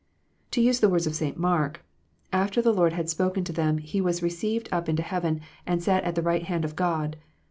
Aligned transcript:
To 0.49 0.61
use 0.61 0.79
the 0.79 0.89
words 0.89 1.05
of 1.05 1.13
St. 1.15 1.37
Mark," 1.37 1.85
After 2.43 2.59
the 2.59 2.73
Lord 2.73 2.93
had 2.93 3.07
spoken 3.07 3.43
to 3.43 3.53
them, 3.53 3.77
He 3.77 4.01
was 4.01 4.23
received 4.23 4.67
up 4.71 4.89
into 4.89 5.03
heaven, 5.03 5.41
and 5.67 5.83
sat 5.83 6.03
on 6.03 6.15
the 6.15 6.23
right 6.23 6.41
hand 6.41 6.65
of 6.65 6.75
God." 6.75 7.17